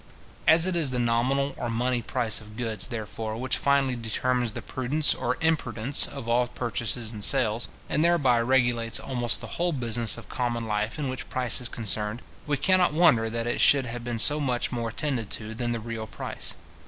[0.47, 4.61] As it is the nominal or money price of goods, therefore, which finally determines the
[4.63, 10.17] prudence or imprudence of all purchases and sales, and thereby regulates almost the whole business
[10.17, 14.03] of common life in which price is concerned, we cannot wonder that it should have
[14.03, 16.55] been so much more attended to than the real price.